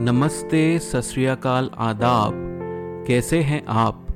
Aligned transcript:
नमस्ते, 0.00 0.78
सत 0.78 1.36
आदाब। 1.78 2.32
कैसे 3.06 3.40
हैं 3.40 3.64
आप? 3.68 4.06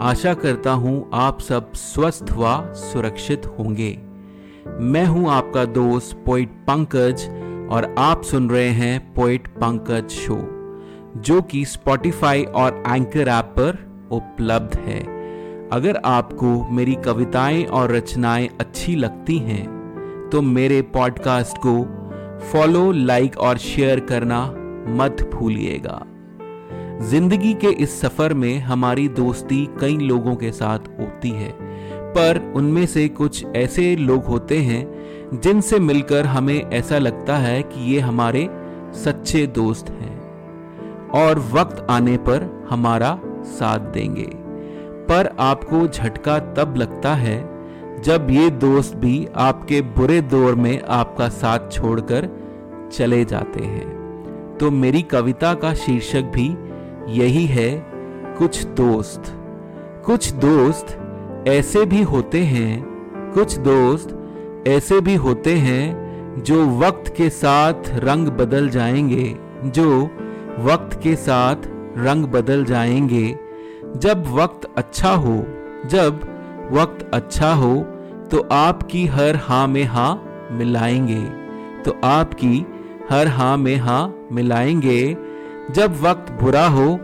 आशा 0.00 0.34
करता 0.34 0.72
हूँ 0.72 1.10
आप 1.14 1.40
सब 1.40 1.72
स्वस्थ 1.72 2.26
व 2.32 2.72
सुरक्षित 2.74 3.46
होंगे। 3.46 3.98
मैं 4.68 5.06
हूँ 5.06 5.30
आपका 5.30 5.64
दोस्त 5.64 6.22
पोइट 6.26 6.48
पंकज 6.48 7.28
और 7.70 7.94
आप 7.98 8.22
सुन 8.22 8.50
रहे 8.50 8.68
हैं 8.68 9.14
पोइट 9.14 9.48
पंकज 9.48 10.08
शो 10.08 10.38
जो 11.16 11.42
कि 11.42 11.64
स्पॉटिफाई 11.64 12.44
और 12.44 12.82
एंकर 12.88 13.28
ऐप 13.28 13.44
पर 13.44 14.02
उपलब्ध 14.12 14.78
है। 14.78 15.00
अगर 15.68 15.96
आपको 15.96 16.68
मेरी 16.70 16.94
कविताएँ 16.94 17.64
और 17.64 17.92
रचनाएँ 17.92 18.48
अच्छी 18.60 18.96
लगती 18.96 19.38
हैं 19.38 19.78
तो 20.32 20.42
मेरे 20.42 20.82
पॉडकास्ट 20.82 21.58
को 21.66 21.84
फॉलो 22.52 22.92
लाइक 22.92 23.38
और 23.38 23.58
शेयर 23.58 24.00
करना 24.00 24.54
मत 24.90 25.28
भूलिएगा। 25.34 26.02
ज़िंदगी 27.00 27.52
के 27.54 27.68
इस 27.82 28.00
सफ़र 28.00 28.34
में 28.34 28.58
हमारी 28.58 29.08
दोस्ती 29.08 29.64
कई 29.80 29.96
लोगों 29.98 30.34
के 30.36 30.50
साथ 30.52 30.88
होती 31.00 31.30
है, 31.30 31.50
पर 32.08 32.40
उनमें 32.56 32.84
से 32.86 33.08
कुछ 33.10 33.44
ऐसे 33.56 33.94
लोग 33.96 34.24
होते 34.24 34.58
हैं 34.58 35.40
जिनसे 35.40 35.78
मिलकर 35.78 36.26
हमें 36.26 36.58
ऐसा 36.60 36.98
लगता 36.98 37.36
है 37.36 37.62
कि 37.62 37.90
ये 37.92 38.00
हमारे 38.00 38.48
सच्चे 38.94 39.46
दोस्त 39.46 39.90
हैं 39.90 40.16
और 41.14 41.38
वक्त 41.52 41.86
आने 41.90 42.16
पर 42.18 42.48
हमारा 42.70 43.18
साथ 43.50 43.92
देंगे। 43.92 44.30
पर 45.08 45.34
आपको 45.40 45.86
झटका 45.88 46.38
तब 46.54 46.74
लगता 46.76 47.14
है 47.14 47.38
जब 48.02 48.26
ये 48.30 48.48
दोस्त 48.50 48.96
भी 48.96 49.26
आपके 49.36 49.80
बुरे 49.92 50.20
दौर 50.22 50.54
में 50.54 50.80
आपका 50.82 51.28
साथ 51.28 51.70
छोड़कर 51.72 52.28
चले 52.92 53.24
जाते 53.24 53.64
हैं। 53.64 53.97
तो 54.60 54.70
मेरी 54.70 55.02
कविता 55.02 55.54
का 55.54 55.74
शीर्षक 55.74 56.22
भी 56.22 56.46
यही 57.12 57.46
है, 57.46 57.70
कुछ 58.38 58.64
दोस्त। 58.64 59.22
कुछ 60.06 60.32
दोस्त 60.32 60.98
ऐसे 61.48 61.84
भी 61.84 62.02
होते 62.02 62.40
हैं, 62.40 62.82
कुछ 63.34 63.56
दोस्त 63.58 64.14
ऐसे 64.68 65.00
भी 65.00 65.14
होते 65.14 65.54
हैं, 65.54 66.42
जो 66.42 66.66
वक्त 66.78 67.14
के 67.16 67.30
साथ 67.30 67.88
रंग 67.88 68.28
बदल 68.28 68.68
जाएँगे, 68.68 69.36
जो 69.64 70.02
वक्त 70.58 71.00
के 71.02 71.16
साथ 71.16 71.56
रंग 71.98 72.24
बदल 72.24 72.64
जाएँगे। 72.64 73.36
जब 73.96 74.26
वक्त 74.26 74.68
अच्छा 74.76 75.10
हो, 75.10 75.36
जब 75.86 76.20
वक्त 76.72 77.10
अच्छा 77.14 77.52
हो 77.52 77.74
तो 78.30 78.48
आपकी 78.52 79.06
हर 79.06 79.36
हाँ 79.36 79.66
में 79.68 79.84
हाँ 79.84 80.48
मिलाएँगे। 80.52 81.22
तो 81.82 81.96
आपकी 82.04 82.66
हर 83.10 83.28
हाँ 83.28 83.56
में 83.56 83.76
हाँ 83.76 84.28
मिलाएँगे। 84.32 85.16
जब 85.70 86.00
वक्त 86.02 86.30
बुरा 86.32 86.66
हो 86.68 86.96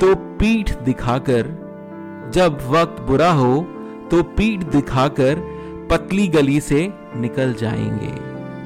तो 0.00 0.14
पीठ 0.38 0.72
दिखाकर। 0.78 1.46
जब 2.34 2.58
वक्त 2.70 3.00
बुरा 3.02 3.30
हो 3.32 3.60
तो 4.10 4.22
पीठ 4.22 4.64
दिखाकर 4.64 5.40
पतली 5.90 6.26
गली 6.28 6.60
से 6.60 6.92
निकल 7.16 7.54
जाएँगे। 7.54 8.12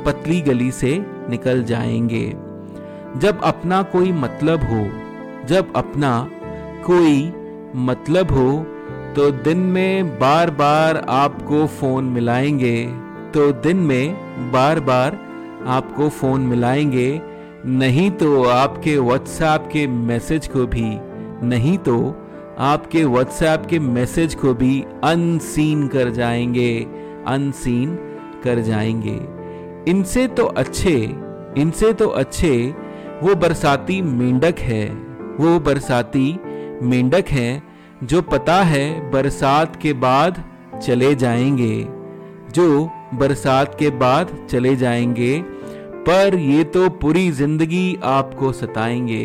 पतली 0.04 0.40
गली 0.40 0.70
से 0.70 0.96
निकल 1.30 1.62
जाएँगे। 1.64 2.26
जब 3.16 3.40
अपना 3.42 3.82
कोई 3.82 4.12
मतलब 4.12 4.62
हो, 4.62 4.82
जब 5.46 5.72
अपना 5.76 6.28
कोई 6.86 7.32
मतलब 7.76 8.30
हो 8.30 8.52
तो 9.16 9.30
दिन 9.30 9.58
में 9.58 10.18
बार 10.18 10.50
बार 10.50 11.04
आपको 11.08 11.66
फ़ोन 11.66 12.04
मिलाएँगे। 12.04 12.86
तो 13.34 13.50
दिन 13.52 13.76
में 13.76 14.14
बार 14.52 14.80
बार 14.80 15.29
आपको 15.66 16.08
फ़ोन 16.08 16.40
मिलाएँगे, 16.40 17.20
नहीं 17.66 18.10
तो 18.10 18.44
आपके 18.44 18.98
व्हाट्सएप 18.98 19.68
के 19.72 19.86
मैसेज 19.86 20.46
को 20.46 20.66
भी, 20.66 20.98
नहीं 21.46 21.78
तो 21.78 22.16
आपके 22.58 23.04
व्हाट्सएप 23.04 23.66
के 23.70 23.78
मैसेज 23.78 24.34
को 24.34 24.54
भी 24.54 24.84
अनसीन 25.04 25.88
कर 25.88 26.10
जाएँगे 26.10 26.86
अनसीन 27.26 27.94
कर 28.44 28.60
जाएँगे। 28.60 29.90
इनसे 29.90 30.26
तो 30.26 30.44
अच्छे, 30.44 30.94
इनसे 31.58 31.92
तो 31.92 32.06
अच्छे, 32.06 32.74
वो 33.22 33.34
बरसाती 33.34 34.02
मेंढक 34.02 34.58
है, 34.58 34.86
वो 35.40 35.58
बरसाती 35.60 36.38
मेंढक 36.82 37.28
है, 37.28 37.62
जो 38.04 38.22
पता 38.22 38.62
है 38.62 39.10
बरसात 39.10 39.76
के 39.76 39.92
बाद 39.92 40.44
चले 40.82 41.14
जाएँगे, 41.14 41.86
जो 42.52 42.90
बरसात 43.14 43.74
के 43.78 43.90
बाद 43.90 44.36
चले 44.50 44.74
जाएँगे, 44.76 45.40
पर 46.06 46.34
ये 46.34 46.64
तो 46.64 46.88
पूरी 46.90 47.30
ज़िंदगी 47.30 47.98
आपको 48.04 48.52
सताएँगे। 48.52 49.24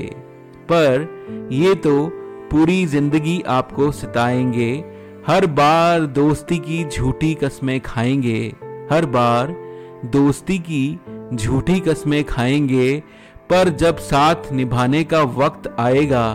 पर 0.71 1.47
ये 1.51 1.73
तो 1.75 2.07
पूरी 2.51 2.85
ज़िंदगी 2.85 3.41
आपको 3.47 3.91
सताएँगे, 3.91 4.71
हर 5.27 5.45
बार 5.45 6.05
दोस्ती 6.05 6.57
की 6.57 6.83
झूठी 6.85 7.33
कस्में 7.33 7.79
खाएँगे, 7.81 8.41
हर 8.91 9.05
बार 9.05 9.55
दोस्ती 10.05 10.57
की 10.59 10.99
झूठी 11.33 11.79
कस्में 11.79 12.23
खाएँगे, 12.23 13.03
पर 13.49 13.69
जब 13.69 13.97
साथ 13.97 14.51
निभाने 14.51 15.03
का 15.03 15.21
वक्त 15.21 15.75
आएगा, 15.79 16.33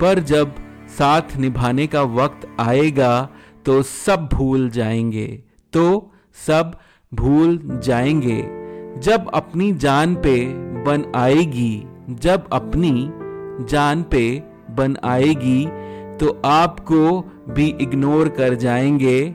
पर 0.00 0.18
जब 0.20 0.54
साथ 0.88 1.36
निभाने 1.36 1.86
का 1.86 2.02
वक्त 2.02 2.48
आएगा 2.60 3.28
तो 3.66 3.82
सब 3.82 4.28
भूल 4.32 4.68
जाएँगे 4.70 5.26
तो 5.72 6.12
सब 6.46 6.78
भूल 7.16 7.58
जाएँगे। 7.84 8.40
जब 9.00 9.30
अपनी 9.34 9.72
जान 9.74 10.14
पे 10.14 10.36
बन 10.84 11.04
आएगी, 11.16 11.86
जब 12.10 12.48
अपनी 12.52 13.10
जान 13.70 14.02
पे 14.02 14.42
बन 14.70 14.96
आएगी 15.04 15.66
तो 16.16 16.40
आपको 16.44 17.20
भी 17.48 17.66
इग्नोर 17.80 18.28
कर 18.28 18.54
जाएँगे। 18.54 19.34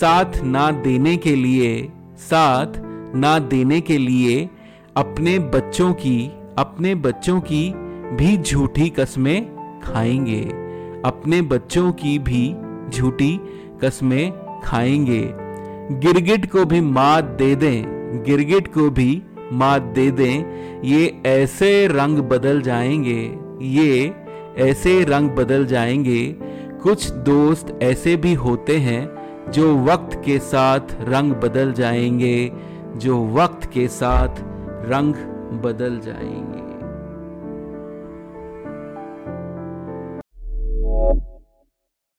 साथ 0.00 0.42
ना 0.44 0.70
देने 0.70 1.16
के 1.16 1.34
लिए, 1.36 1.88
साथ 2.18 2.72
ना 3.14 3.38
देने 3.38 3.80
के 3.80 3.98
लिए 3.98 4.48
अपने 4.96 5.38
बच्चों 5.38 5.92
की, 5.94 6.30
अपने 6.58 6.94
बच्चों 6.94 7.40
की 7.40 7.72
भी 8.16 8.36
झूठी 8.36 8.88
कस्में 8.88 9.80
खाएँगे। 9.80 10.42
अपने 11.04 11.40
बच्चों 11.42 11.90
की 11.92 12.18
भी 12.18 12.54
झूठी 12.90 13.38
कस्में 13.82 14.32
खाएँगे। 14.64 15.22
गिरगिट 15.92 16.50
को 16.50 16.64
भी 16.64 16.80
मात 16.80 17.24
दे 17.24 17.54
दें, 17.56 18.22
गिरगिट 18.24 18.66
को 18.74 18.90
भी 18.90 19.22
मात 19.52 19.82
दे 19.82 20.10
दें, 20.10 20.82
ये 20.82 21.22
ऐसे 21.26 21.86
रंग 21.86 22.18
बदल 22.18 22.60
जाएँगे, 22.62 23.38
ये 23.62 24.14
ऐसे 24.58 25.04
रंग 25.04 25.30
बदल 25.30 25.66
जाएँगे, 25.66 26.36
कुछ 26.82 27.10
दोस्त 27.10 27.78
ऐसे 27.82 28.16
भी 28.16 28.34
होते 28.34 28.76
हैं 28.76 29.02
जो 29.50 29.74
वक्त 29.84 30.22
के 30.24 30.38
साथ 30.38 30.80
रंग 31.00 31.32
बदल 31.32 31.72
जाएँगे, 31.72 32.52
जो 32.96 33.26
वक्त 33.26 33.70
के 33.72 33.88
साथ 33.88 34.42
रंग 34.88 35.14
बदल 35.62 36.00
जाएँगे। 36.00 36.69